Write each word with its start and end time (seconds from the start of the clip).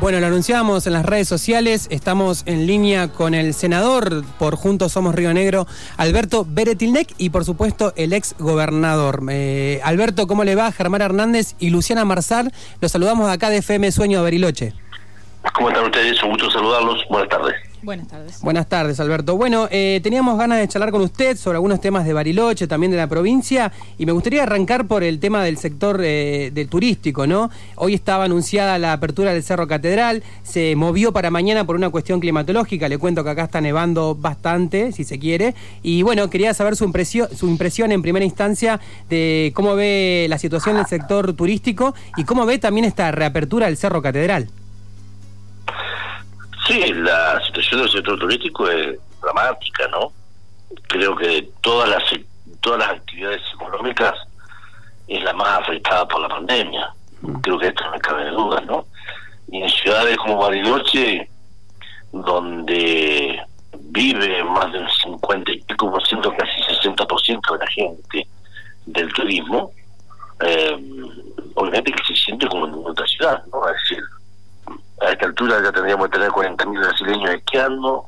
Bueno, 0.00 0.18
lo 0.18 0.28
anunciábamos 0.28 0.86
en 0.86 0.94
las 0.94 1.04
redes 1.04 1.28
sociales, 1.28 1.86
estamos 1.90 2.44
en 2.46 2.66
línea 2.66 3.08
con 3.08 3.34
el 3.34 3.52
senador 3.52 4.24
por 4.38 4.56
Juntos 4.56 4.92
Somos 4.92 5.14
Río 5.14 5.34
Negro, 5.34 5.66
Alberto 5.98 6.46
Beretilnec, 6.48 7.12
y 7.18 7.28
por 7.28 7.44
supuesto 7.44 7.92
el 7.96 8.14
ex 8.14 8.34
gobernador. 8.38 9.20
Eh, 9.28 9.78
Alberto, 9.84 10.26
¿cómo 10.26 10.42
le 10.44 10.54
va? 10.54 10.72
Germán 10.72 11.02
Hernández 11.02 11.54
y 11.58 11.68
Luciana 11.68 12.06
Marzar, 12.06 12.50
los 12.80 12.90
saludamos 12.90 13.28
acá 13.28 13.50
de 13.50 13.58
FM 13.58 13.92
Sueño 13.92 14.20
de 14.20 14.24
Bariloche. 14.24 14.72
¿Cómo 15.52 15.68
están 15.68 15.84
ustedes? 15.84 16.22
Un 16.22 16.30
gusto 16.30 16.50
saludarlos. 16.50 17.04
Buenas 17.10 17.28
tardes. 17.28 17.69
Buenas 17.82 18.08
tardes. 18.08 18.42
Buenas 18.42 18.68
tardes, 18.68 19.00
Alberto. 19.00 19.36
Bueno, 19.36 19.66
eh, 19.70 20.00
teníamos 20.02 20.38
ganas 20.38 20.58
de 20.58 20.68
charlar 20.68 20.90
con 20.90 21.00
usted 21.00 21.36
sobre 21.36 21.56
algunos 21.56 21.80
temas 21.80 22.04
de 22.04 22.12
Bariloche, 22.12 22.66
también 22.66 22.90
de 22.90 22.98
la 22.98 23.06
provincia, 23.06 23.72
y 23.96 24.04
me 24.04 24.12
gustaría 24.12 24.42
arrancar 24.42 24.86
por 24.86 25.02
el 25.02 25.18
tema 25.18 25.42
del 25.42 25.56
sector 25.56 26.00
eh, 26.04 26.50
del 26.52 26.68
turístico, 26.68 27.26
¿no? 27.26 27.50
Hoy 27.76 27.94
estaba 27.94 28.24
anunciada 28.24 28.78
la 28.78 28.92
apertura 28.92 29.32
del 29.32 29.42
Cerro 29.42 29.66
Catedral, 29.66 30.22
se 30.42 30.76
movió 30.76 31.12
para 31.12 31.30
mañana 31.30 31.64
por 31.64 31.76
una 31.76 31.88
cuestión 31.88 32.20
climatológica, 32.20 32.88
le 32.88 32.98
cuento 32.98 33.24
que 33.24 33.30
acá 33.30 33.44
está 33.44 33.60
nevando 33.60 34.14
bastante, 34.14 34.92
si 34.92 35.04
se 35.04 35.18
quiere, 35.18 35.54
y 35.82 36.02
bueno, 36.02 36.28
quería 36.28 36.52
saber 36.52 36.76
su 36.76 36.84
impresión, 36.84 37.28
su 37.34 37.48
impresión 37.48 37.92
en 37.92 38.02
primera 38.02 38.24
instancia 38.24 38.78
de 39.08 39.52
cómo 39.54 39.74
ve 39.74 40.26
la 40.28 40.38
situación 40.38 40.76
del 40.76 40.86
sector 40.86 41.32
turístico 41.32 41.94
y 42.16 42.24
cómo 42.24 42.44
ve 42.44 42.58
también 42.58 42.84
esta 42.84 43.10
reapertura 43.10 43.66
del 43.66 43.78
Cerro 43.78 44.02
Catedral. 44.02 44.48
Sí, 46.70 46.92
la 46.94 47.44
situación 47.44 47.80
del 47.80 47.90
sector 47.90 48.16
turístico 48.16 48.68
es 48.68 48.96
dramática, 49.20 49.88
¿no? 49.88 50.12
Creo 50.86 51.16
que 51.16 51.48
todas 51.60 51.88
las 51.88 52.04
todas 52.60 52.78
las 52.78 52.90
actividades 52.90 53.42
económicas 53.54 54.14
es 55.08 55.20
la 55.24 55.32
más 55.32 55.60
afectada 55.62 56.06
por 56.06 56.20
la 56.20 56.28
pandemia. 56.28 56.94
Mm. 57.22 57.40
Creo 57.40 57.58
que 57.58 57.66
esto 57.66 57.84
no 57.84 57.90
me 57.90 57.98
cabe 57.98 58.30
duda, 58.30 58.60
¿no? 58.60 58.86
Y 59.48 59.62
en 59.62 59.68
ciudades 59.68 60.16
como 60.18 60.38
Bariloche, 60.38 61.28
donde 62.12 63.42
vive 63.80 64.44
más 64.44 64.72
del 64.72 64.88
50 65.02 65.50
y 65.50 65.62
pico 65.62 65.90
por 65.90 66.06
ciento, 66.06 66.32
casi 66.36 66.62
60 66.74 67.04
por 67.04 67.20
ciento 67.20 67.54
de 67.54 67.58
la 67.58 67.70
gente 67.72 68.28
del 68.86 69.12
turismo, 69.12 69.72
eh, 70.40 70.76
obviamente 71.54 71.90
que 71.90 72.04
se 72.04 72.14
siente 72.14 72.46
como 72.46 72.68
en 72.68 72.74
otra 72.74 73.06
ciudad, 73.08 73.42
¿no? 73.52 73.68
Es 73.68 73.74
decir, 73.82 74.04
a 75.00 75.10
esta 75.10 75.26
altura 75.50 75.62
ya 75.62 75.72
tendríamos 75.72 76.08
que 76.08 76.18
tener 76.18 76.30
40.000 76.30 76.80
brasileños 76.80 77.30
esquiando 77.30 78.06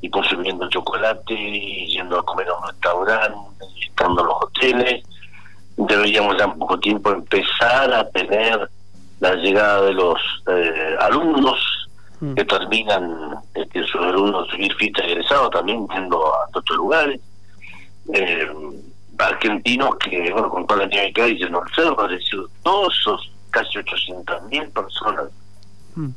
y 0.00 0.10
consumiendo 0.10 0.68
chocolate 0.68 1.34
y 1.34 1.86
yendo 1.86 2.18
a 2.18 2.24
comer 2.24 2.48
a 2.48 2.54
un 2.54 2.66
restaurante 2.66 3.64
y 3.76 3.84
estando 3.84 4.22
en 4.22 4.26
los 4.26 4.36
hoteles. 4.42 5.04
Deberíamos 5.76 6.36
ya 6.36 6.44
en 6.44 6.58
poco 6.58 6.78
tiempo 6.78 7.10
empezar 7.10 7.92
a 7.92 8.08
tener 8.10 8.68
la 9.20 9.34
llegada 9.36 9.82
de 9.82 9.92
los 9.92 10.18
eh, 10.48 10.96
alumnos 11.00 11.88
mm. 12.20 12.34
que 12.34 12.44
terminan 12.44 13.36
este, 13.54 13.84
sus 13.84 14.00
alumnos 14.00 14.48
fiesta 14.76 15.04
egresados 15.04 15.50
también 15.50 15.86
yendo 15.88 16.26
a 16.26 16.48
otros 16.52 16.76
lugares. 16.76 17.20
Eh, 18.12 18.50
argentinos 19.18 19.94
que, 19.96 20.32
bueno, 20.32 20.50
con 20.50 20.66
toda 20.66 20.80
la 20.80 20.86
nieve 20.86 21.12
que 21.12 21.22
hay, 21.22 21.38
yendo 21.38 21.62
al 21.62 21.72
cerro, 21.72 22.04
es 22.06 22.18
decir, 22.18 22.40
todos 22.64 22.98
esos 22.98 23.30
casi 23.50 23.78
800.000 23.78 24.72
personas 24.72 25.26
mm 25.94 26.10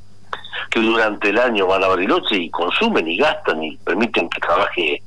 que 0.70 0.80
durante 0.80 1.30
el 1.30 1.40
año 1.40 1.68
van 1.68 1.84
a 1.84 1.88
Bariloche 1.88 2.36
y 2.36 2.50
consumen 2.50 3.08
y 3.08 3.18
gastan 3.18 3.64
y 3.64 3.78
permiten 3.78 4.30
que 4.30 4.42
trabaje 4.42 5.02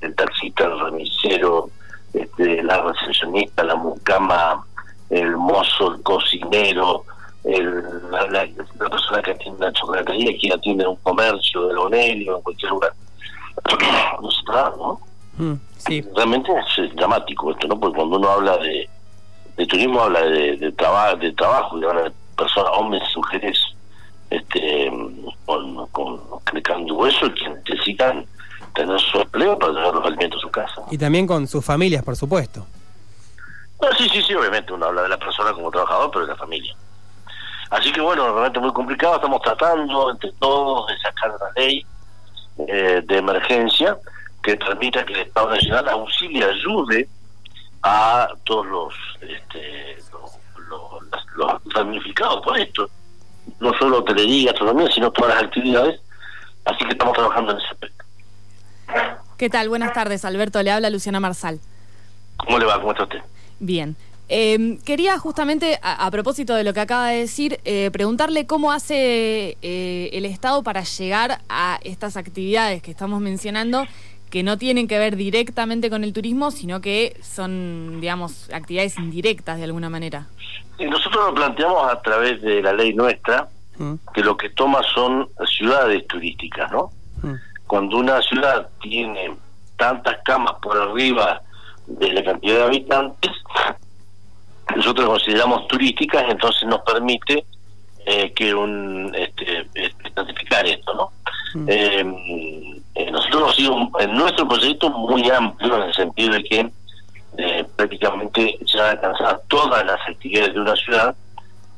el 0.00 0.14
taxista, 0.14 0.64
el 0.64 0.80
remisero, 0.80 1.70
este, 2.12 2.62
la 2.62 2.82
recepcionista, 2.82 3.64
la 3.64 3.76
mucama, 3.76 4.64
el 5.10 5.36
mozo, 5.36 5.94
el 5.94 6.02
cocinero, 6.02 7.04
el, 7.44 7.82
la, 8.10 8.46
persona 8.90 9.22
que 9.22 9.34
tiene 9.34 9.56
una 9.56 9.72
chocolatería, 9.72 10.32
que 10.38 10.48
ya 10.48 10.58
tiene 10.58 10.86
un 10.86 10.96
comercio 10.96 11.66
de 11.66 11.74
lonelio 11.74 12.36
en 12.36 12.42
cualquier 12.42 12.70
lugar. 12.70 12.92
no 14.22 14.30
se 14.30 14.44
trata, 14.44 14.76
¿no? 14.76 15.00
Mm, 15.38 15.54
sí. 15.78 16.04
Realmente 16.14 16.52
es 16.76 16.94
dramático 16.94 17.50
esto, 17.50 17.66
¿no? 17.68 17.78
Porque 17.78 17.96
cuando 17.96 18.16
uno 18.16 18.28
habla 18.30 18.56
de, 18.58 18.88
de 19.56 19.66
turismo, 19.66 20.02
habla 20.02 20.22
de, 20.22 20.56
de, 20.56 20.72
trabajo 20.72 21.16
de 21.16 21.32
trabajo, 21.32 21.78
y 21.78 21.84
habla 21.84 22.02
de 22.04 22.12
personas, 22.36 22.72
hombres, 22.76 23.02
mujeres, 23.16 23.58
este, 24.52 24.90
con, 25.46 25.86
con, 25.88 26.18
con 26.18 26.90
hueso 26.90 27.26
y 27.26 27.34
que 27.34 27.48
necesitan 27.48 28.26
tener 28.74 28.98
su 29.00 29.18
empleo 29.18 29.58
para 29.58 29.72
llevar 29.72 29.94
los 29.94 30.06
alimentos 30.06 30.38
a 30.38 30.42
su 30.42 30.50
casa. 30.50 30.82
Y 30.90 30.98
también 30.98 31.26
con 31.26 31.46
sus 31.46 31.64
familias, 31.64 32.02
por 32.02 32.16
supuesto. 32.16 32.66
sí, 33.98 34.08
sí, 34.08 34.22
sí, 34.22 34.34
obviamente 34.34 34.72
uno 34.72 34.86
habla 34.86 35.02
de 35.02 35.08
la 35.10 35.18
persona 35.18 35.52
como 35.52 35.70
trabajador, 35.70 36.10
pero 36.10 36.26
de 36.26 36.32
la 36.32 36.38
familia. 36.38 36.74
Así 37.70 37.90
que 37.92 38.00
bueno, 38.00 38.30
realmente 38.32 38.60
muy 38.60 38.72
complicado, 38.72 39.16
estamos 39.16 39.40
tratando 39.42 40.10
entre 40.10 40.30
todos 40.32 40.86
de 40.88 40.98
sacar 40.98 41.30
una 41.30 41.50
ley 41.56 41.86
eh, 42.68 43.02
de 43.04 43.16
emergencia 43.16 43.96
que 44.42 44.56
permita 44.56 45.04
que 45.06 45.14
el 45.14 45.20
Estado 45.20 45.50
Nacional 45.50 45.88
auxilie, 45.88 46.40
y 46.40 46.42
ayude 46.42 47.08
a 47.82 48.28
todos 48.44 48.66
los, 48.66 48.94
este, 49.22 49.96
los, 50.68 51.16
los 51.36 51.64
damnificados 51.74 52.42
por 52.42 52.58
esto 52.58 52.90
no 53.62 53.72
solo 53.78 53.98
hotelería, 53.98 54.50
gastronomía, 54.50 54.90
sino 54.92 55.10
todas 55.12 55.34
las 55.34 55.44
actividades. 55.44 56.00
Así 56.64 56.84
que 56.84 56.90
estamos 56.90 57.14
trabajando 57.14 57.52
en 57.52 57.58
ese 57.58 57.68
aspecto. 57.68 58.04
¿Qué 59.38 59.48
tal? 59.48 59.68
Buenas 59.68 59.92
tardes, 59.92 60.24
Alberto. 60.24 60.62
Le 60.62 60.70
habla 60.70 60.90
Luciana 60.90 61.20
Marsal. 61.20 61.60
¿Cómo 62.36 62.58
le 62.58 62.66
va? 62.66 62.78
¿Cómo 62.78 62.92
está 62.92 63.04
usted? 63.04 63.20
Bien. 63.58 63.96
Eh, 64.28 64.78
quería 64.84 65.18
justamente, 65.18 65.78
a, 65.82 66.10
propósito 66.10 66.54
de 66.54 66.64
lo 66.64 66.72
que 66.72 66.80
acaba 66.80 67.08
de 67.08 67.18
decir, 67.18 67.60
eh, 67.64 67.90
preguntarle 67.92 68.46
cómo 68.46 68.72
hace 68.72 69.58
eh, 69.60 70.10
el 70.12 70.24
Estado 70.24 70.62
para 70.62 70.82
llegar 70.84 71.40
a 71.48 71.78
estas 71.82 72.16
actividades 72.16 72.82
que 72.82 72.90
estamos 72.90 73.20
mencionando 73.20 73.84
que 74.32 74.42
no 74.42 74.56
tienen 74.56 74.88
que 74.88 74.98
ver 74.98 75.16
directamente 75.16 75.90
con 75.90 76.04
el 76.04 76.14
turismo, 76.14 76.50
sino 76.50 76.80
que 76.80 77.14
son, 77.22 78.00
digamos, 78.00 78.48
actividades 78.50 78.98
indirectas 78.98 79.58
de 79.58 79.64
alguna 79.64 79.90
manera. 79.90 80.26
Nosotros 80.78 81.26
lo 81.26 81.34
planteamos 81.34 81.92
a 81.92 82.00
través 82.00 82.40
de 82.40 82.62
la 82.62 82.72
ley 82.72 82.94
nuestra, 82.94 83.48
mm. 83.76 83.92
que 84.14 84.22
lo 84.22 84.34
que 84.38 84.48
toma 84.48 84.80
son 84.94 85.28
ciudades 85.46 86.06
turísticas, 86.06 86.72
¿no? 86.72 86.92
Mm. 87.22 87.34
Cuando 87.66 87.98
una 87.98 88.22
ciudad 88.22 88.70
tiene 88.80 89.36
tantas 89.76 90.16
camas 90.24 90.54
por 90.62 90.78
arriba 90.78 91.42
de 91.86 92.12
la 92.14 92.24
cantidad 92.24 92.56
de 92.56 92.64
habitantes, 92.64 93.32
nosotros 94.74 95.08
consideramos 95.08 95.68
turísticas, 95.68 96.24
entonces 96.30 96.66
nos 96.66 96.80
permite 96.80 97.44
eh, 98.06 98.32
que 98.32 98.54
un 98.54 99.14
este, 99.14 99.68
este 99.74 100.72
esto, 100.72 100.94
¿no? 100.94 101.12
Eh, 101.66 102.04
eh, 102.94 103.10
nosotros 103.10 103.40
hemos 103.40 103.56
sido 103.56 104.00
en 104.00 104.14
nuestro 104.14 104.46
proyecto 104.46 104.90
muy 104.90 105.28
amplio 105.30 105.76
en 105.76 105.82
el 105.82 105.94
sentido 105.94 106.34
de 106.34 106.44
que 106.44 106.70
eh, 107.38 107.64
prácticamente 107.76 108.58
se 108.66 108.78
van 108.78 108.88
a 108.88 108.90
alcanzar 108.90 109.40
todas 109.48 109.84
las 109.86 109.98
actividades 110.06 110.52
de 110.52 110.60
una 110.60 110.76
ciudad, 110.76 111.14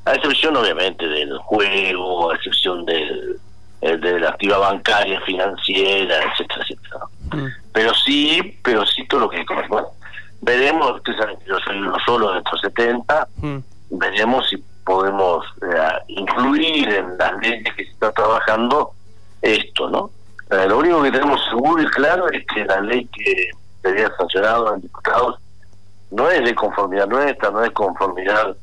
a 0.04 0.14
excepción 0.14 0.56
obviamente 0.56 1.06
del 1.06 1.38
juego, 1.38 2.30
a 2.30 2.34
excepción 2.34 2.84
del, 2.84 3.38
eh, 3.80 3.96
de 3.96 4.18
la 4.18 4.30
actividad 4.30 4.58
bancaria, 4.58 5.20
financiera, 5.20 6.16
etcétera, 6.24 6.62
etcétera. 6.62 7.04
Mm. 7.32 7.48
Pero 7.72 7.94
sí, 7.94 8.58
pero 8.64 8.84
sí 8.84 9.06
todo 9.06 9.20
lo 9.20 9.30
que 9.30 9.44
bueno, 9.68 9.88
veremos, 10.42 11.00
que 11.02 11.12
yo 11.46 11.58
soy 11.60 11.78
uno 11.78 11.96
solo 12.04 12.32
de 12.32 12.38
estos 12.38 12.60
70, 12.60 13.28
mm. 13.36 13.58
veremos 13.90 14.48
si 14.48 14.56
podemos 14.84 15.46
incluir 16.08 16.88
en 16.88 17.16
las 17.16 17.38
leyes 17.40 17.72
que 17.74 17.84
se 17.84 17.90
está 17.92 18.12
trabajando 18.12 18.92
esto, 19.44 19.88
¿no? 19.90 20.10
Eh, 20.50 20.66
lo 20.68 20.78
único 20.78 21.02
que 21.02 21.12
tenemos 21.12 21.40
seguro 21.50 21.82
y 21.82 21.86
claro 21.86 22.30
es 22.30 22.44
que 22.46 22.64
la 22.64 22.80
ley 22.80 23.06
que 23.06 23.50
sería 23.82 24.10
sancionado 24.16 24.74
en 24.74 24.80
diputados 24.80 25.38
no 26.10 26.30
es 26.30 26.44
de 26.44 26.54
conformidad 26.54 27.06
nuestra, 27.06 27.50
no 27.50 27.62
es 27.62 27.70
conformidad 27.72 28.56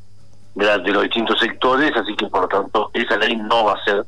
de, 0.56 0.66
de 0.66 0.92
los 0.92 1.04
distintos 1.04 1.40
sectores, 1.40 1.92
así 1.96 2.16
que 2.16 2.28
por 2.28 2.42
lo 2.42 2.48
tanto 2.48 2.92
esa 2.94 3.18
ley 3.18 3.36
no 3.36 3.66
va 3.66 3.74
a 3.74 3.84
ser, 3.84 4.06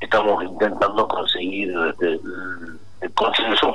estamos 0.00 0.42
intentando 0.44 1.06
conseguir 1.08 1.74
este, 1.90 2.12
el, 2.12 2.78
el 3.00 3.12
consenso 3.12 3.74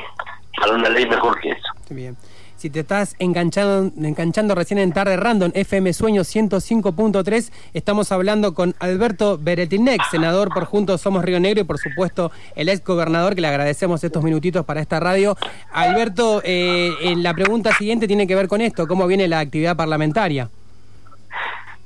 para 0.58 0.74
una 0.74 0.90
ley 0.90 1.08
mejor 1.08 1.40
que 1.40 1.52
esa. 1.52 1.70
Bien. 1.90 2.18
Si 2.62 2.70
te 2.70 2.82
estás 2.82 3.16
enganchando, 3.18 3.92
enganchando 4.08 4.54
recién 4.54 4.78
en 4.78 4.94
Tarde 4.94 5.18
Random, 5.18 5.50
FM 5.56 5.94
Sueño 5.94 6.22
105.3, 6.22 7.52
estamos 7.74 8.12
hablando 8.12 8.54
con 8.54 8.76
Alberto 8.78 9.40
Beretilnex, 9.42 10.12
senador 10.12 10.50
por 10.54 10.66
Juntos 10.66 11.02
Somos 11.02 11.26
Río 11.26 11.40
Negro 11.40 11.62
y 11.62 11.64
por 11.64 11.80
supuesto 11.80 12.32
el 12.56 12.70
ex 12.70 12.84
gobernador, 12.84 13.34
que 13.34 13.42
le 13.42 13.48
agradecemos 13.48 14.04
estos 14.04 14.24
minutitos 14.24 14.64
para 14.64 14.80
esta 14.80 15.00
radio. 15.00 15.36
Alberto, 15.72 16.44
eh, 16.46 17.16
la 17.18 17.34
pregunta 17.34 17.74
siguiente 17.74 18.06
tiene 18.06 18.28
que 18.28 18.36
ver 18.36 18.48
con 18.48 18.62
esto, 18.62 18.88
¿cómo 18.88 19.08
viene 19.08 19.28
la 19.28 19.40
actividad 19.40 19.76
parlamentaria? 19.76 20.48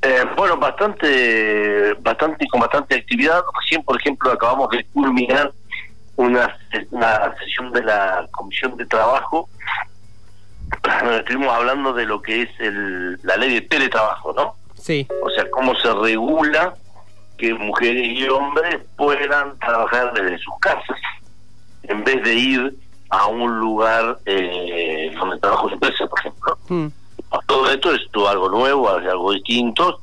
Eh, 0.01 0.25
bueno, 0.35 0.57
bastante, 0.57 1.93
bastante 2.01 2.49
con 2.49 2.59
bastante 2.59 2.95
actividad. 2.95 3.41
Recién, 3.61 3.81
por 3.81 3.97
ejemplo, 3.97 4.29
acabamos 4.29 4.69
de 4.71 4.83
culminar 4.91 5.53
una 6.17 6.57
sesión 7.39 7.71
de 7.71 7.81
la 7.81 8.27
Comisión 8.31 8.75
de 8.75 8.85
Trabajo 8.85 9.47
estuvimos 11.11 11.53
hablando 11.53 11.93
de 11.93 12.05
lo 12.05 12.21
que 12.21 12.43
es 12.43 12.49
el, 12.59 13.19
la 13.23 13.37
ley 13.37 13.55
de 13.55 13.61
teletrabajo, 13.61 14.33
¿no? 14.33 14.55
Sí. 14.75 15.07
O 15.23 15.29
sea, 15.29 15.49
cómo 15.51 15.75
se 15.75 15.91
regula 15.93 16.73
que 17.37 17.53
mujeres 17.53 18.07
y 18.17 18.27
hombres 18.29 18.77
puedan 18.95 19.57
trabajar 19.59 20.13
desde 20.13 20.37
sus 20.39 20.53
casas 20.59 20.97
en 21.83 22.03
vez 22.03 22.23
de 22.23 22.33
ir 22.33 22.75
a 23.09 23.27
un 23.27 23.59
lugar 23.59 24.19
eh, 24.25 25.11
donde 25.17 25.37
trabaja 25.39 25.63
su 25.63 25.73
empresa, 25.73 26.07
por 26.07 26.19
ejemplo. 26.19 26.57
Mm. 26.69 26.87
Todo 27.47 27.69
esto 27.69 27.93
es 27.93 28.01
todo 28.11 28.29
algo 28.29 28.49
nuevo, 28.49 28.89
algo 28.89 29.31
distinto, 29.33 29.99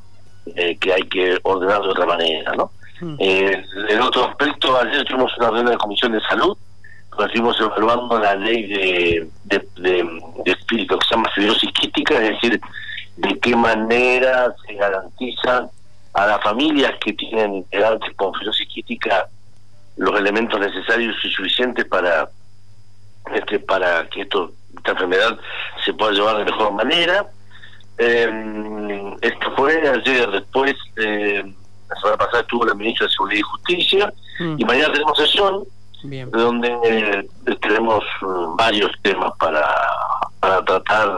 eh, 0.54 0.76
que 0.76 0.92
hay 0.92 1.02
que 1.02 1.38
ordenar 1.42 1.82
de 1.82 1.88
otra 1.88 2.06
manera, 2.06 2.52
¿no? 2.54 2.70
Mm. 3.00 3.16
Eh, 3.18 3.64
en 3.88 4.00
otro 4.00 4.24
aspecto, 4.24 4.78
ayer 4.78 5.04
tuvimos 5.04 5.32
una 5.38 5.46
reunión 5.48 5.66
de 5.66 5.72
la 5.72 5.78
Comisión 5.78 6.12
de 6.12 6.20
Salud, 6.20 6.56
estuvimos 7.18 7.60
evaluando 7.60 8.18
la 8.18 8.34
ley 8.34 8.66
de, 8.66 9.28
de, 9.44 9.68
de, 9.76 10.22
espíritu 10.46 10.98
que 10.98 11.06
se 11.06 11.14
llama 11.14 11.30
fibrosis 11.34 11.72
quística, 11.72 12.14
es 12.14 12.30
decir, 12.30 12.60
de 13.16 13.38
qué 13.38 13.54
manera 13.54 14.54
se 14.66 14.74
garantizan 14.74 15.68
a 16.14 16.26
las 16.26 16.42
familias 16.42 16.92
que 17.04 17.12
tienen 17.12 17.56
integrantes 17.56 18.14
con 18.16 18.34
fibrosis 18.34 18.68
quística 18.68 19.28
los 19.96 20.18
elementos 20.18 20.58
necesarios 20.58 21.14
y 21.24 21.30
suficientes 21.30 21.84
para 21.86 22.28
este 23.34 23.58
para 23.58 24.08
que 24.08 24.22
esto 24.22 24.52
esta 24.76 24.92
enfermedad 24.92 25.38
se 25.84 25.92
pueda 25.92 26.12
llevar 26.12 26.38
de 26.38 26.44
mejor 26.44 26.72
manera 26.72 27.26
eh, 27.98 29.16
esto 29.20 29.52
fue 29.54 29.88
ayer 29.88 30.30
después 30.30 30.74
eh, 30.96 31.42
la 31.88 31.96
semana 31.96 32.16
pasada 32.16 32.40
estuvo 32.40 32.64
la 32.64 32.74
ministra 32.74 33.06
de 33.06 33.12
Seguridad 33.12 33.38
y 33.38 33.42
Justicia 33.42 34.12
mm. 34.40 34.54
y 34.58 34.64
mañana 34.64 34.92
tenemos 34.92 35.16
sesión 35.16 35.64
donde 36.30 36.76
eh, 36.84 37.56
tenemos 37.60 38.02
mm, 38.20 38.56
varios 38.56 38.90
temas 39.02 39.32
para, 39.38 39.66
para 40.40 40.64
tratar 40.64 41.10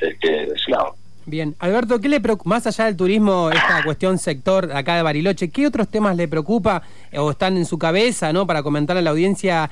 este, 0.00 0.52
lado. 0.68 0.94
Bien, 1.26 1.56
Alberto, 1.58 2.00
¿qué 2.00 2.08
le 2.08 2.20
preocupa, 2.20 2.50
más 2.50 2.66
allá 2.68 2.84
del 2.84 2.96
turismo, 2.96 3.50
esta 3.50 3.82
cuestión 3.82 4.16
sector 4.16 4.70
acá 4.72 4.94
de 4.94 5.02
Bariloche, 5.02 5.50
qué 5.50 5.66
otros 5.66 5.88
temas 5.88 6.16
le 6.16 6.28
preocupa 6.28 6.82
o 7.14 7.32
están 7.32 7.56
en 7.56 7.66
su 7.66 7.78
cabeza, 7.78 8.32
¿no? 8.32 8.46
Para 8.46 8.62
comentar 8.62 8.96
a 8.96 9.02
la 9.02 9.10
audiencia 9.10 9.68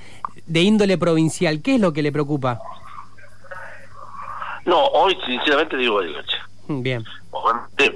de 0.47 0.63
índole 0.63 0.99
provincial, 0.99 1.63
¿qué 1.63 1.77
es 1.77 1.81
lo 1.81 1.93
que 1.93 2.03
le 2.03 2.11
preocupa? 2.11 2.61
No, 4.67 4.85
hoy 4.87 5.17
sinceramente 5.25 5.77
digo 5.77 5.97
Bariloche. 5.97 6.37
Bien. 6.69 7.05
Eh, 7.79 7.93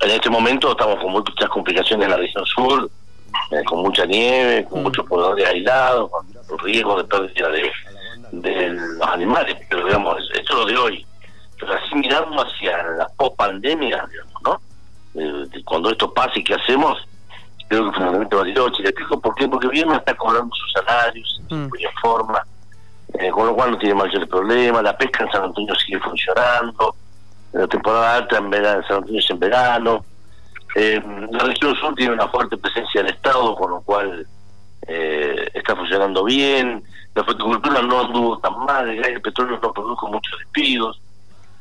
en 0.00 0.10
este 0.10 0.30
momento 0.30 0.70
estamos 0.70 1.00
con 1.00 1.12
muchas 1.12 1.48
complicaciones 1.48 2.04
en 2.04 2.10
la 2.10 2.16
región 2.16 2.44
sur, 2.46 2.90
eh, 3.50 3.64
con 3.64 3.82
mucha 3.82 4.04
nieve, 4.06 4.64
con 4.64 4.80
mm. 4.80 4.82
muchos 4.84 5.06
poderes 5.06 5.48
aislados, 5.48 6.10
con 6.10 6.58
riesgos 6.60 6.98
de 6.98 7.04
pérdida 7.04 7.48
de, 7.48 7.70
de 8.32 8.68
los 8.70 9.08
animales, 9.08 9.56
pero 9.68 9.84
digamos, 9.86 10.16
esto 10.34 10.52
es 10.52 10.58
lo 10.58 10.66
de 10.66 10.76
hoy 10.76 11.06
pero 11.60 11.74
así 11.74 11.94
mirando 11.94 12.42
hacia 12.42 12.82
la 12.96 13.06
post-pandemia, 13.16 14.08
digamos, 14.10 14.42
¿no? 14.42 14.60
Eh, 15.14 15.62
cuando 15.64 15.90
esto 15.90 16.12
pase, 16.12 16.42
¿qué 16.42 16.54
hacemos? 16.54 16.98
Creo 17.68 17.84
que 17.84 17.98
fundamentalmente 17.98 18.36
Bariloche. 18.36 18.82
Le 18.82 18.88
explico 18.88 19.20
por 19.20 19.34
qué, 19.34 19.46
porque 19.46 19.68
bien 19.68 19.88
no 19.88 19.94
está 19.94 20.14
cobrando 20.14 20.54
sus 20.54 20.72
salarios 20.72 21.40
mm. 21.50 21.68
en 21.78 21.92
forma, 22.00 22.42
eh, 23.14 23.30
con 23.30 23.46
lo 23.46 23.54
cual 23.54 23.72
no 23.72 23.78
tiene 23.78 23.94
mayores 23.94 24.28
problemas. 24.28 24.82
La 24.82 24.96
pesca 24.96 25.24
en 25.24 25.30
San 25.30 25.44
Antonio 25.44 25.74
sigue 25.74 26.00
funcionando. 26.00 26.94
La 27.52 27.66
temporada 27.66 28.16
alta 28.16 28.38
en, 28.38 28.48
verano, 28.48 28.80
en 28.80 28.88
San 28.88 28.96
Antonio 28.98 29.20
es 29.20 29.30
en 29.30 29.38
verano. 29.38 30.04
Eh, 30.76 31.02
la 31.30 31.44
región 31.44 31.74
sur 31.76 31.94
tiene 31.94 32.14
una 32.14 32.28
fuerte 32.28 32.56
presencia 32.56 33.02
del 33.02 33.12
Estado, 33.12 33.54
con 33.56 33.70
lo 33.70 33.80
cual 33.82 34.26
eh, 34.86 35.48
está 35.54 35.74
funcionando 35.74 36.24
bien. 36.24 36.82
La 37.14 37.24
fruticultura 37.24 37.82
no 37.82 38.00
anduvo 38.00 38.38
tan 38.38 38.58
mal, 38.64 38.88
el 38.88 39.20
petróleo 39.20 39.58
no 39.60 39.72
produjo 39.72 40.08
muchos 40.08 40.38
despidos. 40.38 41.00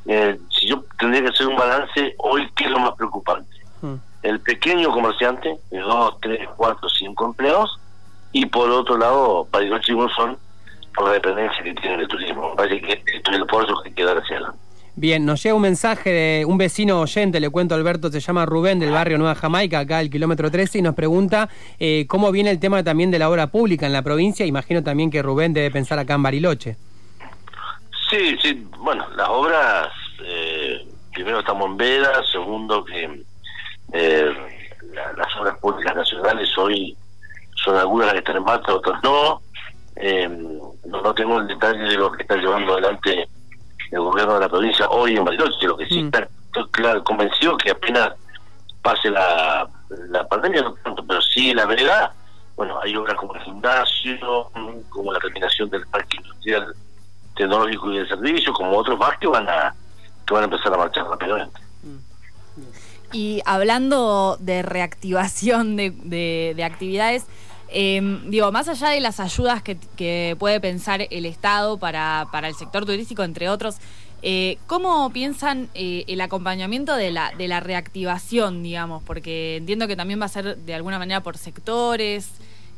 Eh, 0.05 0.39
si 0.49 0.67
yo 0.67 0.83
tendría 0.97 1.23
que 1.23 1.29
hacer 1.29 1.47
un 1.47 1.57
balance, 1.57 2.15
hoy, 2.19 2.49
¿qué 2.55 2.65
es 2.65 2.71
lo 2.71 2.79
más 2.79 2.93
preocupante? 2.95 3.55
Hmm. 3.81 3.95
El 4.21 4.39
pequeño 4.41 4.91
comerciante, 4.91 5.57
de 5.71 5.79
dos, 5.79 6.17
tres, 6.21 6.47
cuatro, 6.55 6.87
cinco 6.89 7.25
empleos, 7.25 7.79
y 8.31 8.45
por 8.45 8.69
otro 8.69 8.97
lado, 8.97 9.47
para 9.49 9.65
los 9.65 9.81
chicos 9.81 10.11
son 10.15 10.37
por 10.95 11.07
la 11.07 11.13
dependencia 11.13 11.63
que 11.63 11.73
tiene 11.73 12.03
el 12.03 12.07
turismo. 12.07 12.49
Me 12.51 12.55
parece 12.55 12.81
que 12.81 12.93
esto 12.93 13.31
es 13.31 13.37
el 13.37 13.43
esfuerzo 13.43 13.81
que 13.81 13.89
hay 13.89 13.95
que 13.95 14.03
dar 14.03 14.17
hacia 14.17 14.37
adelante. 14.37 14.59
Bien, 14.95 15.25
nos 15.25 15.41
llega 15.43 15.55
un 15.55 15.61
mensaje 15.61 16.09
de 16.09 16.45
un 16.45 16.57
vecino 16.57 16.99
oyente, 16.99 17.39
le 17.39 17.49
cuento 17.49 17.75
Alberto, 17.75 18.11
se 18.11 18.19
llama 18.19 18.45
Rubén 18.45 18.79
del 18.79 18.91
barrio 18.91 19.17
Nueva 19.17 19.35
Jamaica, 19.35 19.79
acá 19.79 19.99
al 19.99 20.09
kilómetro 20.09 20.51
13, 20.51 20.79
y 20.79 20.81
nos 20.81 20.95
pregunta 20.95 21.49
eh, 21.79 22.05
cómo 22.07 22.31
viene 22.31 22.51
el 22.51 22.59
tema 22.59 22.83
también 22.83 23.11
de 23.11 23.19
la 23.19 23.29
obra 23.29 23.47
pública 23.47 23.85
en 23.85 23.93
la 23.93 24.01
provincia. 24.01 24.45
Imagino 24.45 24.83
también 24.83 25.09
que 25.09 25.21
Rubén 25.21 25.53
debe 25.53 25.71
pensar 25.71 25.99
acá 25.99 26.15
en 26.15 26.23
Bariloche. 26.23 26.75
Sí, 28.09 28.35
sí, 28.41 28.67
bueno, 28.79 29.05
las 29.15 29.29
obras, 29.29 29.89
eh, 30.25 30.87
primero 31.13 31.39
estamos 31.39 31.67
en 31.67 31.77
veda, 31.77 32.21
segundo 32.31 32.83
que 32.83 33.23
eh, 33.93 34.31
las 35.15 35.37
obras 35.39 35.57
públicas 35.59 35.95
nacionales 35.95 36.49
hoy 36.57 36.97
son 37.63 37.75
algunas 37.75 38.11
que 38.13 38.19
están 38.19 38.37
en 38.37 38.43
marcha, 38.43 38.73
otras 38.73 39.01
no. 39.03 39.41
Eh, 39.95 40.27
no, 40.85 41.13
tengo 41.13 41.39
el 41.39 41.47
detalle 41.47 41.83
de 41.83 41.97
lo 41.97 42.11
que 42.11 42.23
está 42.23 42.37
llevando 42.37 42.73
adelante 42.73 43.27
el 43.91 44.01
gobierno 44.01 44.35
de 44.35 44.39
la 44.41 44.49
provincia 44.49 44.89
hoy 44.89 45.17
en 45.17 45.25
Bariloche, 45.25 45.67
lo 45.67 45.77
que 45.77 45.87
sí 45.87 46.03
mm. 46.03 46.07
está 46.07 46.27
claro, 46.71 47.03
convencido 47.03 47.57
que 47.57 47.71
apenas 47.71 48.11
pase 48.81 49.09
la, 49.09 49.67
la 50.09 50.27
pandemia, 50.27 50.61
no 50.61 50.73
tanto, 50.83 51.03
pero 51.05 51.21
sí 51.21 51.53
la 51.53 51.65
verdad, 51.65 52.11
bueno, 52.55 52.79
hay 52.81 52.95
obras 52.95 53.15
como 53.15 53.35
el 53.35 53.41
gimnasio, 53.41 54.49
como 54.89 55.13
la 55.13 55.19
terminación 55.19 55.69
del 55.69 55.85
parque 55.87 56.17
industrial 56.17 56.73
tecnológico 57.35 57.91
y 57.93 57.99
de 57.99 58.07
servicio, 58.07 58.53
como 58.53 58.77
otros 58.77 58.99
más 58.99 59.17
que 59.17 59.27
van 59.27 59.47
a, 59.47 59.73
que 60.25 60.33
van 60.33 60.43
a 60.43 60.45
empezar 60.45 60.73
a 60.73 60.77
marchar 60.77 61.05
rápidamente. 61.05 61.59
Y 63.11 63.41
hablando 63.45 64.37
de 64.39 64.61
reactivación 64.61 65.75
de, 65.75 66.53
de, 66.55 66.63
actividades, 66.63 67.25
em, 67.71 68.29
digo, 68.29 68.51
más 68.51 68.67
allá 68.67 68.89
de 68.89 68.99
las 68.99 69.19
ayudas 69.19 69.61
que, 69.61 69.77
que 69.95 70.35
puede 70.39 70.59
pensar 70.59 71.07
el 71.09 71.25
Estado 71.25 71.77
para, 71.77 72.27
para, 72.31 72.47
el 72.47 72.55
sector 72.55 72.85
turístico, 72.85 73.23
entre 73.23 73.49
otros, 73.49 73.77
eh, 74.21 74.57
¿cómo 74.67 75.09
piensan 75.11 75.69
eh, 75.73 76.03
el 76.07 76.19
acompañamiento 76.21 76.95
de 76.95 77.11
la, 77.11 77.31
de 77.37 77.47
la 77.47 77.59
reactivación, 77.59 78.63
digamos? 78.63 79.03
Porque 79.03 79.57
entiendo 79.57 79.87
que 79.87 79.95
también 79.95 80.19
va 80.19 80.25
a 80.25 80.29
ser 80.29 80.57
de 80.57 80.73
alguna 80.73 80.99
manera 80.99 81.21
por 81.21 81.37
sectores. 81.37 82.29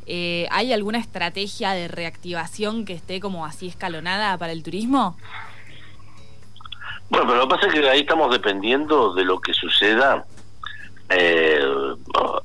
Eh, 0.05 0.47
¿Hay 0.51 0.73
alguna 0.73 0.97
estrategia 0.97 1.71
de 1.71 1.87
reactivación 1.87 2.85
que 2.85 2.93
esté 2.93 3.19
como 3.19 3.45
así 3.45 3.67
escalonada 3.67 4.37
para 4.37 4.51
el 4.51 4.63
turismo? 4.63 5.17
Bueno, 7.09 7.27
pero 7.27 7.39
lo 7.39 7.47
que 7.47 7.55
pasa 7.55 7.67
es 7.67 7.73
que 7.73 7.89
ahí 7.89 8.01
estamos 8.01 8.31
dependiendo 8.31 9.13
de 9.13 9.25
lo 9.25 9.39
que 9.39 9.53
suceda 9.53 10.25
eh, 11.09 11.59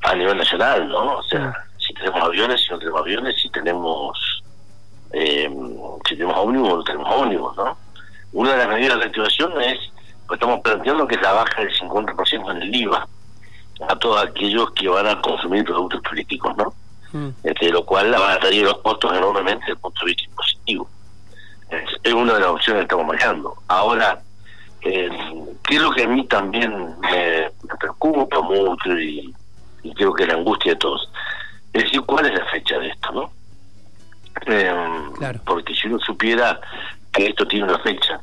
a 0.02 0.14
nivel 0.16 0.36
nacional, 0.36 0.88
¿no? 0.88 1.18
O 1.18 1.22
sea, 1.22 1.54
si 1.75 1.75
tenemos 1.98 2.22
aviones, 2.22 2.60
si 2.62 2.70
no 2.70 2.78
tenemos 2.78 3.00
aviones, 3.00 3.40
si 3.40 3.50
tenemos 3.50 4.42
eh, 5.12 5.50
si 6.08 6.16
tenemos 6.16 6.36
ómnibus, 6.36 6.68
no 6.68 6.84
tenemos 6.84 7.14
ómnibus, 7.14 7.56
¿no? 7.56 7.76
Una 8.32 8.52
de 8.52 8.58
las 8.58 8.68
medidas 8.68 8.94
de 8.94 9.00
reactivación 9.00 9.60
es, 9.62 9.78
pues 10.26 10.38
estamos 10.38 10.60
planteando 10.60 11.06
que 11.06 11.14
es 11.14 11.22
la 11.22 11.32
baja 11.32 11.60
del 11.60 11.72
50% 11.72 12.50
en 12.50 12.62
el 12.62 12.74
IVA 12.74 13.08
a 13.88 13.96
todos 13.96 14.22
aquellos 14.22 14.70
que 14.72 14.88
van 14.88 15.06
a 15.06 15.20
consumir 15.20 15.64
productos 15.64 16.02
turísticos, 16.02 16.56
¿no? 16.56 16.74
Mm. 17.12 17.28
este, 17.44 17.70
lo 17.70 17.84
cual 17.84 18.10
la 18.10 18.18
van 18.18 18.32
a 18.32 18.40
tener 18.40 18.64
los 18.64 18.78
costos 18.78 19.16
enormemente 19.16 19.60
desde 19.60 19.72
el 19.72 19.78
punto 19.78 20.00
de 20.00 20.06
vista 20.06 20.24
impositivo. 20.24 20.88
Es, 22.02 22.12
una 22.12 22.34
de 22.34 22.40
las 22.40 22.48
opciones 22.50 22.80
que 22.80 22.84
estamos 22.84 23.06
manejando. 23.06 23.54
Ahora, 23.68 24.20
eh, 24.82 25.10
¿qué 25.64 25.76
es 25.76 25.82
lo 25.82 25.90
que 25.90 26.04
a 26.04 26.08
mí 26.08 26.24
también 26.26 26.94
me, 27.00 27.50
preocupa 27.78 28.40
mucho 28.40 28.98
y, 28.98 29.34
creo 29.94 30.12
que 30.14 30.24
es 30.24 30.28
la 30.28 30.34
angustia 30.34 30.72
de 30.72 30.78
todos? 30.78 31.10
Es 31.76 31.84
decir, 31.84 32.00
¿cuál 32.06 32.24
es 32.24 32.32
la 32.32 32.44
fecha 32.46 32.78
de 32.78 32.88
esto, 32.88 33.12
no? 33.12 33.30
Eh, 34.46 34.72
porque 35.44 35.74
si 35.74 35.88
uno 35.88 35.98
supiera 35.98 36.58
que 37.12 37.26
esto 37.26 37.46
tiene 37.46 37.66
una 37.66 37.78
fecha 37.80 38.18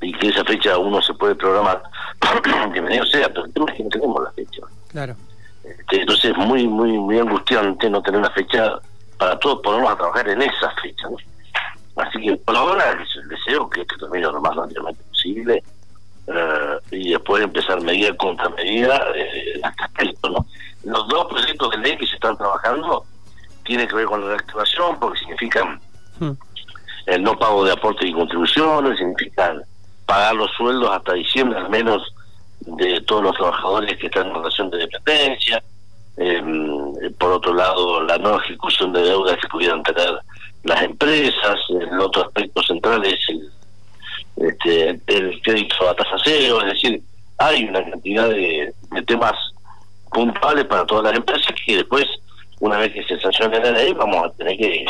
y 0.00 0.12
que 0.14 0.28
esa 0.30 0.44
fecha 0.44 0.76
uno 0.76 1.00
se 1.00 1.14
puede 1.14 1.36
programar, 1.36 1.80
bienvenido 2.72 3.06
sea, 3.06 3.28
pero 3.28 3.44
el 3.44 3.52
tema 3.52 3.70
es 3.70 3.76
que 3.76 3.84
no 3.84 3.90
tenemos 3.90 4.24
la 4.24 4.32
fecha. 4.32 4.62
Claro. 4.88 5.14
Este, 5.62 6.00
entonces 6.00 6.32
es 6.32 6.36
muy, 6.38 6.66
muy, 6.66 6.98
muy 6.98 7.20
angustiante 7.20 7.88
no 7.88 8.02
tener 8.02 8.18
una 8.18 8.30
fecha 8.30 8.80
para 9.16 9.38
todos 9.38 9.60
ponernos 9.62 9.92
a 9.92 9.96
trabajar 9.96 10.28
en 10.30 10.42
esa 10.42 10.70
fecha. 10.82 11.06
Así 11.94 12.20
que 12.20 12.34
por 12.38 12.56
ahora 12.56 12.98
deseo 13.28 13.70
que 13.70 13.82
esto 13.82 13.96
termine 13.96 14.26
lo 14.26 14.40
más 14.40 14.56
rápidamente 14.56 15.04
posible 15.04 15.62
eh, 16.26 16.78
y 16.90 17.12
después 17.12 17.44
empezar 17.44 17.80
medida 17.80 18.12
contra 18.16 18.48
medida 18.48 19.00
eh, 19.14 19.60
¿no? 20.24 20.44
Los 20.88 21.06
dos 21.08 21.26
proyectos 21.26 21.70
de 21.70 21.78
ley 21.78 21.96
que 21.96 22.06
se 22.06 22.14
están 22.14 22.36
trabajando 22.36 23.04
tienen 23.64 23.86
que 23.86 23.94
ver 23.94 24.06
con 24.06 24.22
la 24.22 24.28
reactivación 24.28 24.98
porque 24.98 25.18
significan 25.18 25.80
hmm. 26.18 26.30
el 27.06 27.22
no 27.22 27.38
pago 27.38 27.64
de 27.64 27.72
aportes 27.72 28.08
y 28.08 28.12
contribuciones, 28.12 28.98
significan 28.98 29.62
pagar 30.06 30.34
los 30.34 30.50
sueldos 30.52 30.90
hasta 30.90 31.12
diciembre 31.12 31.58
al 31.58 31.68
menos 31.68 32.02
de 32.60 33.00
todos 33.02 33.22
los 33.22 33.36
trabajadores 33.36 33.98
que 33.98 34.06
están 34.06 34.28
en 34.28 34.34
relación 34.34 34.70
de 34.70 34.78
dependencia, 34.78 35.62
em, 36.16 36.94
por 37.18 37.32
otro 37.32 37.54
lado 37.54 38.02
la 38.02 38.18
no 38.18 38.40
ejecución 38.40 38.92
de 38.92 39.02
deudas 39.02 39.36
que 39.36 39.48
pudieran 39.48 39.82
tener 39.82 40.18
las 40.64 40.82
empresas, 40.82 41.58
el 41.68 42.00
otro 42.00 42.24
aspecto 42.26 42.62
central 42.62 43.04
es 43.04 43.18
el, 43.28 43.50
este, 44.48 45.00
el 45.06 45.40
crédito 45.42 45.88
a 45.88 45.94
tasa 45.94 46.16
cero, 46.24 46.60
es 46.62 46.72
decir, 46.72 47.02
hay 47.38 47.64
una 47.64 47.88
cantidad 47.88 48.28
de, 48.28 48.72
temas 49.06 49.34
puntuales 50.10 50.64
para 50.64 50.84
todas 50.86 51.04
las 51.04 51.16
empresas 51.16 51.54
que 51.64 51.76
después, 51.76 52.04
una 52.60 52.78
vez 52.78 52.92
que 52.92 53.02
se 53.04 53.20
sancione 53.20 53.60
la 53.60 53.70
ley, 53.70 53.92
vamos 53.92 54.26
a 54.26 54.30
tener 54.32 54.56
que 54.56 54.84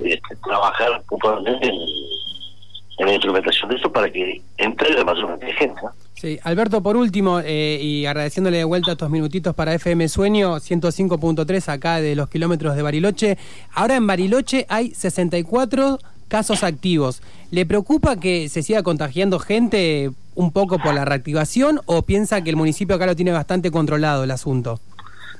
este, 0.00 0.36
trabajar 0.44 1.02
puntualmente 1.08 1.68
en, 1.68 3.06
la 3.06 3.12
instrumentación 3.12 3.68
de 3.68 3.76
eso 3.76 3.90
para 3.90 4.10
que 4.10 4.40
entre 4.56 4.94
la 4.94 5.04
mayor 5.04 5.28
cantidad 5.28 5.48
de 5.48 5.54
gente. 5.56 5.80
Sí, 6.14 6.38
Alberto, 6.44 6.80
por 6.80 6.96
último, 6.96 7.40
eh, 7.40 7.78
y 7.82 8.06
agradeciéndole 8.06 8.58
de 8.58 8.64
vuelta 8.64 8.92
estos 8.92 9.10
minutitos 9.10 9.54
para 9.54 9.74
FM 9.74 10.08
Sueño 10.08 10.56
105.3 10.56 11.68
acá 11.72 12.00
de 12.00 12.14
los 12.14 12.28
kilómetros 12.30 12.76
de 12.76 12.82
Bariloche. 12.82 13.36
Ahora 13.74 13.96
en 13.96 14.06
Bariloche 14.06 14.64
hay 14.68 14.92
64 14.94 15.98
casos 16.28 16.62
activos. 16.62 17.20
¿Le 17.50 17.66
preocupa 17.66 18.16
que 18.16 18.48
se 18.48 18.62
siga 18.62 18.82
contagiando 18.82 19.38
gente 19.38 20.12
un 20.34 20.52
poco 20.52 20.78
por 20.78 20.94
la 20.94 21.04
reactivación 21.04 21.80
o 21.86 22.02
piensa 22.02 22.42
que 22.42 22.50
el 22.50 22.56
municipio 22.56 22.96
acá 22.96 23.06
lo 23.06 23.16
tiene 23.16 23.32
bastante 23.32 23.70
controlado 23.70 24.24
el 24.24 24.30
asunto? 24.30 24.80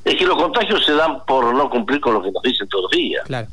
Es 0.04 0.16
que 0.16 0.26
los 0.26 0.36
contagios 0.36 0.84
se 0.84 0.92
dan 0.92 1.24
por 1.24 1.54
no 1.54 1.70
cumplir 1.70 2.00
con 2.00 2.14
lo 2.14 2.22
que 2.22 2.30
nos 2.30 2.42
dicen 2.42 2.68
todos 2.68 2.84
los 2.84 2.90
días. 2.90 3.24
Claro. 3.24 3.48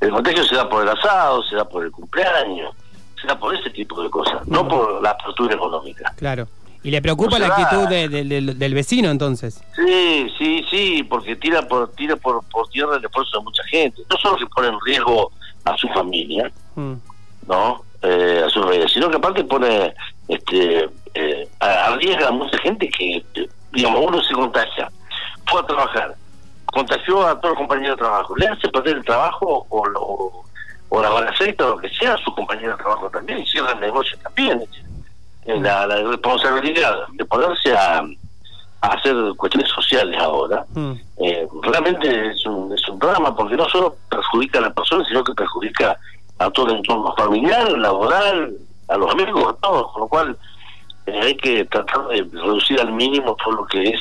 El 0.00 0.10
contagio 0.10 0.44
se 0.44 0.56
da 0.56 0.68
por 0.68 0.82
el 0.82 0.88
asado, 0.88 1.42
se 1.44 1.56
da 1.56 1.64
por 1.64 1.84
el 1.84 1.90
cumpleaños, 1.90 2.74
se 3.20 3.26
da 3.26 3.38
por 3.38 3.54
ese 3.54 3.70
tipo 3.70 4.02
de 4.02 4.10
cosas, 4.10 4.46
no, 4.48 4.66
por 4.66 5.02
la 5.02 5.10
apertura 5.10 5.54
económica. 5.54 6.12
Claro. 6.16 6.48
¿Y 6.84 6.90
le 6.90 7.00
preocupa 7.00 7.38
la 7.38 7.46
actitud 7.46 7.88
del 7.88 8.74
vecino 8.74 9.10
entonces? 9.10 9.62
Sí, 9.76 10.26
sí, 10.36 10.64
sí, 10.68 11.02
porque 11.04 11.36
tira 11.36 11.62
por 11.62 11.92
tira 11.92 12.16
por, 12.16 12.42
por 12.46 12.68
tierra 12.68 12.96
el 12.96 13.04
esfuerzo 13.04 13.38
de 13.38 13.44
mucha 13.44 13.62
gente. 13.64 14.02
No 14.10 14.16
solo 14.16 14.36
que 14.36 14.46
pone 14.46 14.68
en 14.68 14.78
riesgo 14.84 15.30
a 15.64 15.76
su 15.76 15.86
familia, 15.88 16.50
mm. 16.74 16.94
¿no? 17.46 17.84
Eh, 18.04 18.42
a 18.44 18.50
su 18.50 18.60
familia, 18.60 18.88
sino 18.88 19.08
que 19.08 19.16
aparte 19.16 19.44
pone, 19.44 19.94
este, 20.26 20.90
eh, 21.14 21.48
arriesga 21.60 22.28
a 22.28 22.32
mucha 22.32 22.58
gente 22.58 22.88
que, 22.88 23.24
digamos, 23.70 24.00
uno 24.04 24.20
se 24.20 24.34
contagia, 24.34 24.90
fue 25.46 25.60
a 25.60 25.66
trabajar, 25.66 26.14
contagió 26.66 27.24
a 27.24 27.40
todos 27.40 27.50
los 27.50 27.58
compañeros 27.58 27.96
de 27.96 28.02
trabajo, 28.02 28.36
le 28.36 28.48
hace 28.48 28.68
perder 28.70 28.96
el 28.96 29.04
trabajo 29.04 29.66
o, 29.68 29.86
lo, 29.86 30.02
o 30.88 31.00
la 31.00 31.10
balaceta 31.10 31.64
o 31.64 31.76
lo 31.76 31.78
que 31.78 31.90
sea 31.90 32.14
a 32.14 32.18
su 32.18 32.34
compañero 32.34 32.72
de 32.72 32.82
trabajo 32.82 33.08
también, 33.08 33.38
y 33.38 33.46
cierra 33.46 33.70
el 33.70 33.78
negocio 33.78 34.18
también. 34.18 34.64
La, 35.46 35.86
la 35.86 36.02
responsabilidad 36.02 37.06
de 37.12 37.24
ponerse 37.24 37.72
a 37.72 38.02
hacer 38.80 39.14
cuestiones 39.36 39.70
sociales 39.70 40.20
ahora, 40.20 40.66
mm. 40.74 40.92
eh, 41.18 41.46
realmente 41.62 42.30
es 42.32 42.44
un, 42.46 42.72
es 42.72 42.88
un 42.88 42.98
drama 42.98 43.32
porque 43.36 43.54
no 43.54 43.68
solo 43.68 43.94
perjudica 44.10 44.58
a 44.58 44.62
la 44.62 44.74
persona, 44.74 45.04
sino 45.06 45.22
que 45.22 45.34
perjudica 45.34 45.96
a 46.44 46.50
todo 46.50 46.70
el 46.70 46.76
entorno 46.78 47.14
familiar, 47.16 47.70
laboral, 47.72 48.54
a 48.88 48.96
los 48.96 49.10
amigos, 49.12 49.54
a 49.54 49.56
todos, 49.60 49.92
con 49.92 50.00
lo 50.02 50.08
cual 50.08 50.36
eh, 51.06 51.20
hay 51.22 51.36
que 51.36 51.64
tratar 51.66 52.06
de 52.08 52.22
reducir 52.32 52.80
al 52.80 52.92
mínimo 52.92 53.36
todo 53.42 53.54
lo 53.56 53.66
que 53.66 53.90
es 53.90 54.00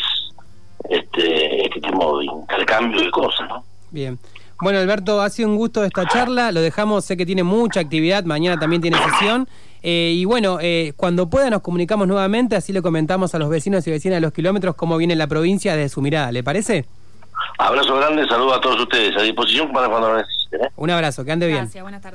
este, 0.89 1.65
este 1.65 1.81
tipo 1.81 2.19
de 2.19 2.25
intercambio 2.25 3.01
de 3.01 3.11
cosas, 3.11 3.47
¿no? 3.47 3.63
Bien. 3.91 4.19
Bueno, 4.61 4.77
Alberto, 4.77 5.21
ha 5.21 5.29
sido 5.29 5.49
un 5.49 5.57
gusto 5.57 5.83
esta 5.83 6.05
charla. 6.07 6.51
Lo 6.51 6.61
dejamos, 6.61 7.03
sé 7.03 7.17
que 7.17 7.25
tiene 7.25 7.43
mucha 7.43 7.79
actividad. 7.79 8.23
Mañana 8.25 8.59
también 8.59 8.81
tiene 8.81 8.97
sesión. 8.97 9.47
Eh, 9.81 10.13
y 10.15 10.25
bueno, 10.25 10.59
eh, 10.61 10.93
cuando 10.95 11.29
pueda 11.31 11.49
nos 11.49 11.61
comunicamos 11.61 12.07
nuevamente, 12.07 12.55
así 12.55 12.71
le 12.71 12.83
comentamos 12.83 13.33
a 13.33 13.39
los 13.39 13.49
vecinos 13.49 13.87
y 13.87 13.91
vecinas 13.91 14.17
de 14.17 14.21
los 14.21 14.33
kilómetros 14.33 14.75
cómo 14.75 14.97
viene 14.97 15.15
la 15.15 15.25
provincia 15.25 15.75
desde 15.75 15.89
su 15.89 16.01
mirada. 16.01 16.31
¿Le 16.31 16.43
parece? 16.43 16.85
Abrazo 17.57 17.95
grande, 17.95 18.27
saludo 18.27 18.53
a 18.53 18.61
todos 18.61 18.81
ustedes. 18.81 19.17
A 19.17 19.23
disposición 19.23 19.71
para 19.73 19.89
cuando 19.89 20.09
lo 20.09 20.17
necesiten. 20.17 20.65
¿eh? 20.65 20.69
Un 20.75 20.91
abrazo, 20.91 21.25
que 21.25 21.31
ande 21.31 21.47
bien. 21.47 21.61
Gracias, 21.61 21.81
buenas 21.81 22.01
tardes. 22.01 22.09